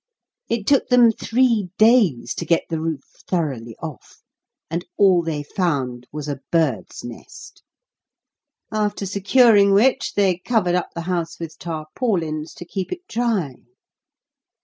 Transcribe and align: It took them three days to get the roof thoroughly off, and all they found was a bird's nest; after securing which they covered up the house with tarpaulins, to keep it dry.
It 0.49 0.65
took 0.65 0.87
them 0.87 1.11
three 1.11 1.69
days 1.77 2.33
to 2.33 2.43
get 2.43 2.63
the 2.71 2.81
roof 2.81 3.03
thoroughly 3.27 3.75
off, 3.83 4.23
and 4.67 4.83
all 4.97 5.21
they 5.21 5.43
found 5.43 6.07
was 6.11 6.27
a 6.27 6.39
bird's 6.51 7.03
nest; 7.03 7.61
after 8.71 9.05
securing 9.05 9.73
which 9.73 10.15
they 10.15 10.37
covered 10.39 10.73
up 10.73 10.89
the 10.95 11.01
house 11.01 11.39
with 11.39 11.59
tarpaulins, 11.59 12.55
to 12.55 12.65
keep 12.65 12.91
it 12.91 13.07
dry. 13.07 13.57